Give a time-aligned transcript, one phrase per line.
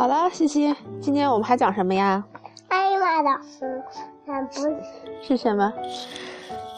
[0.00, 2.24] 好了，西西，今天我们还讲什么呀？
[2.68, 3.68] 艾玛的红，
[4.28, 4.76] 嗯，不是
[5.20, 5.70] 是什么？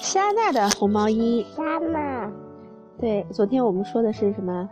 [0.01, 1.47] 莎娜的红毛衣。
[1.55, 2.29] 莎娜，
[2.99, 4.69] 对，昨天我们说的是什么？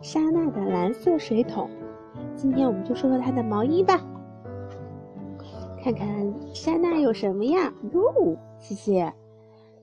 [0.00, 1.68] 莎娜的蓝色水桶。
[2.36, 3.98] 今天我们就说说她的毛衣吧。
[5.82, 7.72] 看看莎娜有什么呀？
[7.92, 9.04] 哟，西西，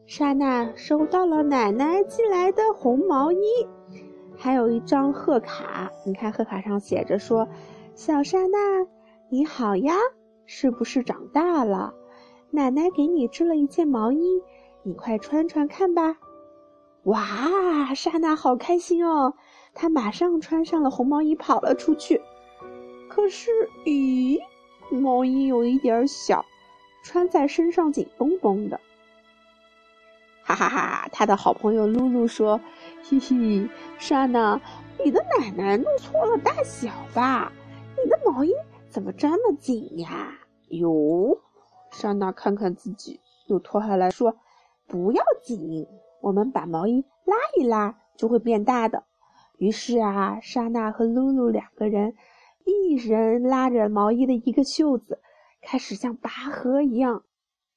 [0.06, 3.68] 莎娜收到了奶奶寄来的红毛衣，
[4.38, 5.92] 还有一张贺卡。
[6.06, 7.46] 你看贺卡上写着说
[7.98, 8.60] ：“小莎娜，
[9.28, 9.96] 你好呀，
[10.46, 11.96] 是不是长大了？
[12.52, 14.40] 奶奶给你织了一件毛衣，
[14.84, 16.16] 你快穿穿看吧。”
[17.06, 19.34] 哇，莎娜好开心哦！
[19.74, 22.22] 她马上穿上了红毛衣，跑了出去。
[23.10, 23.50] 可是，
[23.84, 24.40] 咦，
[24.92, 26.46] 毛衣有一点小，
[27.02, 28.80] 穿在身上紧绷绷的。
[30.44, 31.10] 哈哈哈！
[31.12, 32.62] 他的好朋友露露说
[33.10, 33.68] ：“嘿嘿，
[33.98, 34.62] 莎娜，
[35.04, 37.52] 你的奶奶弄错了大小吧？
[38.38, 38.54] 毛衣
[38.88, 40.32] 怎么这么紧呀？”
[40.70, 41.40] 哟，
[41.90, 44.38] 莎娜看看自己，又脱下来说
[44.86, 45.88] ：“不要紧，
[46.22, 49.06] 我们把毛衣拉一拉，就会变大的。”
[49.58, 52.14] 于是啊，莎娜和露露两个人。
[52.64, 55.20] 一人拉着毛衣的一个袖子，
[55.64, 57.24] 开始像拔河一样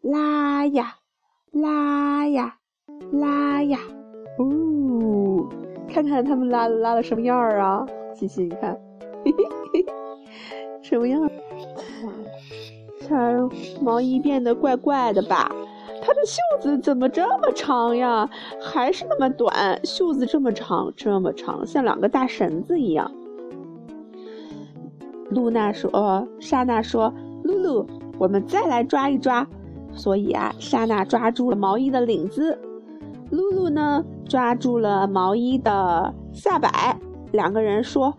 [0.02, 0.96] 拉呀
[1.52, 2.58] 拉呀
[3.12, 3.78] 拉呀。
[4.36, 5.48] 哦，
[5.88, 7.86] 看看他们拉拉的什么样儿啊？
[8.14, 8.78] 琪琪，你看，
[10.90, 11.30] 什么样？
[13.06, 13.48] 看
[13.80, 15.50] 毛衣变得怪怪的吧？
[16.02, 18.28] 它的袖子怎么这么长呀？
[18.60, 23.08] 还是那么短，袖子这么长，这么长，像两个大绳子一样。
[25.30, 27.86] 露娜说：“哦，莎娜说，露露，
[28.18, 29.46] 我们再来抓一抓。
[29.92, 32.58] 所以啊，莎娜抓住了毛衣的领子，
[33.30, 36.98] 露露呢抓住了毛衣的下摆。
[37.30, 38.12] 两个人说：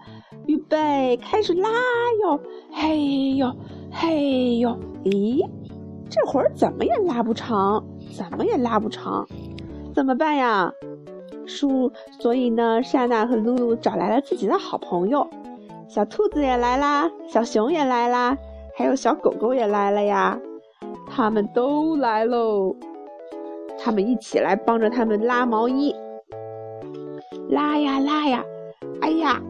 [0.72, 1.70] 备，开始拉
[2.24, 2.40] 哟！
[2.72, 3.54] 嘿哟，
[3.92, 4.80] 嘿哟！
[5.04, 5.46] 咦，
[6.10, 7.84] 这会儿怎么也拉不长，
[8.16, 9.28] 怎么也拉不长，
[9.94, 10.72] 怎么办呀？
[11.46, 15.28] 树，所以呢，莎娜和露露找来了自己的好朋友。”
[15.90, 18.38] 小兔子也来啦，小熊也来啦，
[18.78, 20.40] 还有小狗狗也来了呀！
[21.06, 22.74] 他们都来喽，
[23.78, 25.94] 他们一起来帮着他们拉毛衣，
[27.50, 28.42] 拉呀拉呀！
[29.02, 29.42] 哎呀，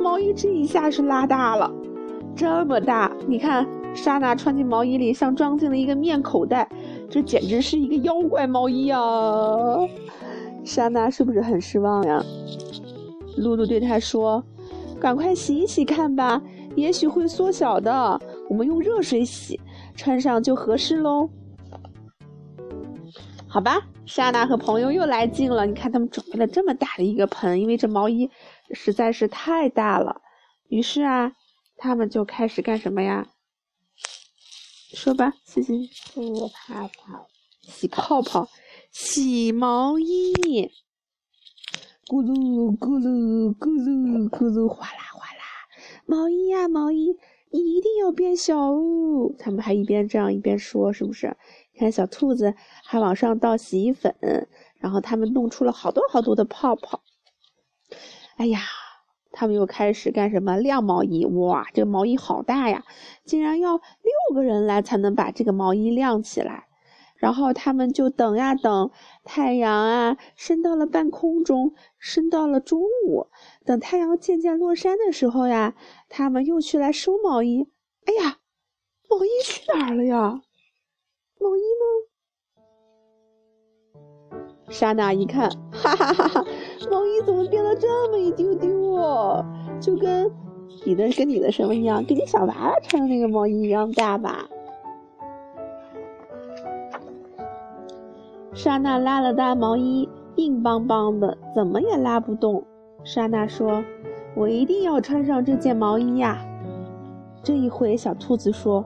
[0.00, 1.70] 毛衣这一下是拉大了，
[2.34, 3.12] 这么大！
[3.28, 6.68] 你看，莎娜穿进毛衣里像装进了一个面口袋，
[7.08, 9.00] 这简直是一个妖怪毛衣啊！
[10.64, 12.24] 莎娜是不是很失望呀？
[13.36, 14.42] 露露对她说。
[14.98, 16.42] 赶快洗一洗看吧，
[16.76, 18.20] 也许会缩小的。
[18.50, 19.58] 我们用热水洗，
[19.94, 21.26] 穿上就合适喽。
[23.48, 25.64] 好吧，莎娜和朋友又来劲了。
[25.64, 28.28] 你看，他们准备了这么大的一个盆，因为这毛衣
[28.72, 30.22] 实在是太大了。
[30.68, 31.32] 于是啊，
[31.76, 33.28] 他们就开始干什么呀？
[34.92, 36.20] 说吧，洗洗洗
[36.52, 37.28] 泡泡，
[37.62, 38.48] 洗泡泡，
[38.90, 40.32] 洗毛衣。
[42.06, 45.44] 咕噜咕噜咕噜咕噜，哗啦哗啦，
[46.06, 47.16] 毛衣呀毛衣，
[47.50, 49.32] 你一定要变小哦！
[49.38, 51.36] 他们还一边这样一边说，是不是？
[51.78, 52.54] 看小兔子
[52.84, 54.14] 还往上倒洗衣粉，
[54.80, 57.00] 然后他们弄出了好多好多的泡泡。
[58.40, 58.60] 哎呀，
[59.32, 60.56] 他们又开始干什么？
[60.56, 61.26] 晾毛衣！
[61.26, 62.82] 哇，这个毛衣好大呀，
[63.22, 66.64] 竟然要六个人来才能把这个毛衣晾起来。
[67.16, 68.90] 然后他们就等呀等，
[69.24, 73.26] 太阳啊升到了半空中，升到了中午。
[73.66, 75.74] 等太阳渐渐落山的时候呀，
[76.08, 77.68] 他们又去来收毛衣。
[78.06, 78.38] 哎呀，
[79.10, 80.40] 毛衣去哪儿了呀？
[81.38, 81.84] 毛衣呢？
[84.70, 86.46] 莎娜一看，哈哈哈哈，
[86.88, 89.44] 毛衣怎么变了这么一丢丢哦？
[89.80, 90.30] 就跟
[90.84, 92.04] 你的跟你的什么一样？
[92.04, 94.46] 跟你小娃娃穿的那个毛衣一样大吧？
[98.54, 102.62] 莎娜拉了拉毛衣，硬邦邦的，怎么也拉不动。
[103.04, 103.82] 莎娜说
[104.36, 106.44] ：“我一定要穿上这件毛衣呀！”
[107.42, 108.84] 这一回，小兔子说：“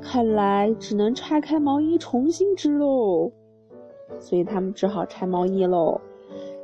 [0.00, 3.32] 看来只能拆开毛衣重新织喽。”
[4.20, 6.00] 所以他们只好拆毛衣喽。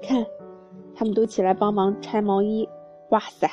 [0.00, 0.24] 看，
[1.02, 2.68] 他们都起来帮忙拆毛衣。
[3.08, 3.50] 哇塞！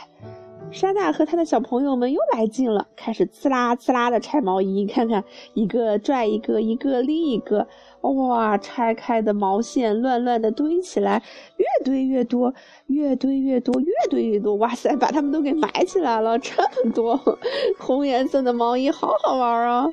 [0.70, 4.86] 莎娜和他的小朋友们又来劲了，开始呲啦呲啦的拆毛衣。
[4.86, 5.24] 看看，
[5.56, 7.68] 一个拽一个，一个拎一个。
[8.02, 8.56] 哇！
[8.60, 11.24] 拆开的毛线乱乱的堆起来，
[11.58, 12.54] 越堆越多，
[12.86, 14.54] 越堆越多，越堆越多。
[14.58, 16.54] 哇塞，把它们都给埋起来了，这
[16.86, 17.20] 么多
[17.80, 19.88] 红颜色的毛衣，好好玩啊！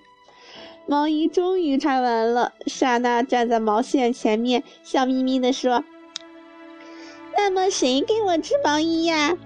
[0.87, 5.83] 毛衣终于拆完了，莎娜站在毛线前面，笑眯眯地说
[7.37, 9.37] ：“那么谁给我织毛衣呀？”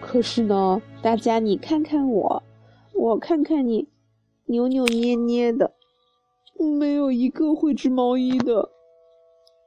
[0.00, 2.42] 可是呢，大家你看看我，
[2.94, 3.88] 我看看你，
[4.46, 5.72] 扭扭捏捏的，
[6.58, 8.70] 没有一个会织毛衣的，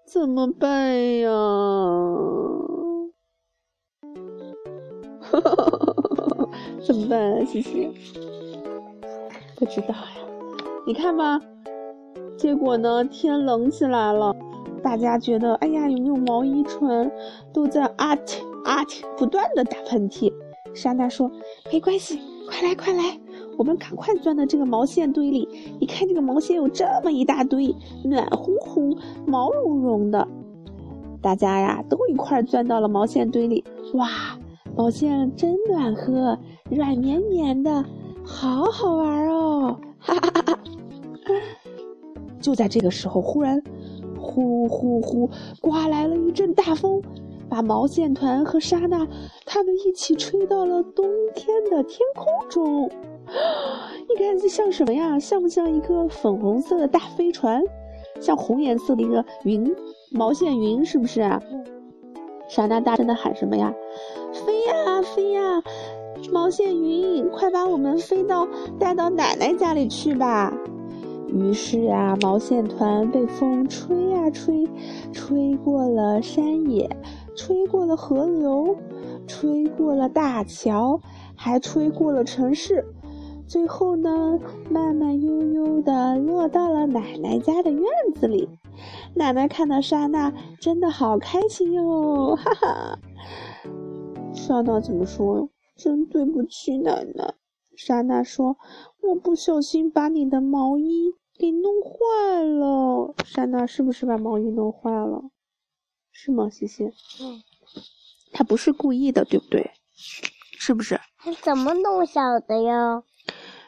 [0.06, 1.30] 怎么办呀？
[6.86, 7.90] 怎么办啊，西西？
[9.56, 10.18] 不知道呀。
[10.86, 11.40] 你看吧，
[12.38, 14.36] 结果呢，天冷起来了，
[14.83, 17.09] 大家觉得，哎呀，有没有毛衣穿？
[17.53, 20.31] 都在啊嚏啊嚏不断的打喷嚏。
[20.74, 21.31] 莎娜说
[21.71, 22.19] ：“没关系，
[22.50, 23.18] 快来快来，
[23.57, 25.47] 我们赶快钻到这个毛线堆里。
[25.80, 30.27] 你看这个毛线有这么一大堆，暖烘烘、毛茸茸的。
[31.21, 33.63] 大家呀，都一块钻到了毛线堆里。
[33.94, 34.09] 哇，
[34.75, 36.38] 毛线真暖和，
[36.69, 37.85] 软绵绵的，
[38.24, 39.80] 好好玩哦！
[40.00, 40.59] 哈哈哈哈。
[42.41, 43.62] ”就在这个时候，忽然，
[44.24, 45.30] 呼呼呼，
[45.60, 47.02] 刮来了一阵大风，
[47.50, 49.06] 把毛线团和莎娜
[49.46, 51.06] 他们一起吹到了冬
[51.36, 52.90] 天的天空中。
[54.10, 55.20] 你看这像什么呀？
[55.20, 57.62] 像不像一个粉红色的大飞船？
[58.20, 59.75] 像红颜色的一个云，
[60.12, 61.42] 毛线云是不是啊？
[62.48, 63.74] 莎娜大声的喊什么呀？
[64.34, 65.42] 飞呀飞呀，
[66.31, 68.48] 毛线云，快把我们飞到
[68.80, 70.54] 带到奶奶家里去吧！
[71.33, 74.68] 于是啊，毛线团被风吹呀吹，
[75.12, 76.88] 吹过了山野，
[77.35, 78.77] 吹过了河流，
[79.25, 81.01] 吹过了大桥，
[81.35, 82.85] 还吹过了城市，
[83.47, 84.39] 最后呢，
[84.69, 87.83] 慢慢悠悠的落到了奶奶家的院
[88.13, 88.47] 子里。
[89.15, 93.00] 奶奶看到莎娜，真的好开心哟，哈哈。
[94.33, 95.50] 莎娜怎么说？
[95.75, 97.33] 真对不起奶奶。
[97.75, 98.56] 莎娜说
[99.01, 105.24] ：“我不小心把你的毛衣。”给弄坏了，莎娜是不是把毛衣弄坏了？
[106.12, 106.85] 是吗，西西？
[106.85, 107.44] 嗯，
[108.31, 109.71] 他不是故意的，对不对？
[109.95, 111.00] 是不是？
[111.18, 113.03] 他怎么弄小的呀？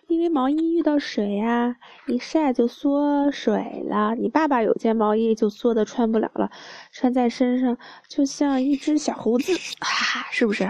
[0.08, 1.78] 因为毛衣遇到水呀，
[2.08, 4.14] 一晒就缩水了。
[4.14, 6.52] 你爸爸有件毛衣就缩的穿不了了，
[6.92, 7.78] 穿在身上
[8.08, 9.52] 就像一只小猴子，
[9.82, 10.66] 哈，是不是？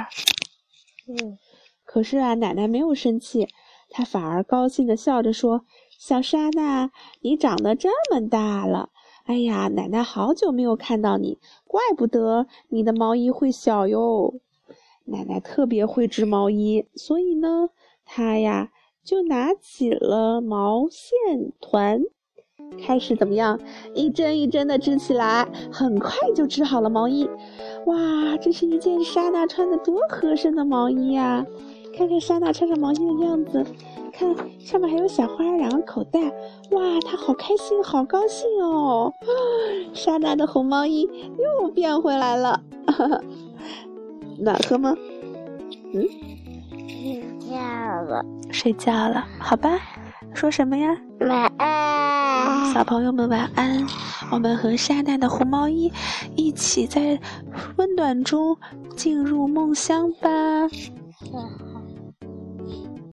[1.07, 1.38] 嗯。
[1.83, 3.47] 可是啊，奶奶没有生气，
[3.89, 5.65] 她反而高兴的笑着说。
[5.97, 8.89] 小莎娜，你长得这么大了，
[9.25, 14.36] 哎呀，奶奶好久没有看到你，怪不得你的毛衣会小哟。
[15.06, 17.69] 奶奶特别会织毛衣，所以呢，
[18.06, 18.71] 她呀
[19.03, 22.01] 就拿起了毛线团，
[22.83, 23.59] 开始怎么样，
[23.94, 27.30] 一针一针的织起来，很快就织好了毛衣。
[27.86, 31.45] 哇，这是一件莎娜穿的多合身的毛衣呀！
[31.97, 33.65] 看看莎娜穿上毛衣的样子。
[34.18, 36.21] 看上面还有小花，两个口袋，
[36.71, 39.13] 哇，她好开心，好高兴哦！
[39.94, 41.09] 莎娜的红毛衣
[41.62, 42.62] 又变回来了，
[44.39, 44.95] 暖和吗？
[45.94, 46.07] 嗯，
[46.88, 49.81] 睡觉了，睡觉了，好吧。
[50.33, 50.97] 说什么呀？
[51.19, 53.86] 晚安，小朋友们晚安。
[54.31, 55.92] 我们和莎娜的红毛衣
[56.38, 57.19] 一起在
[57.75, 58.57] 温暖中
[58.95, 60.30] 进入梦乡吧。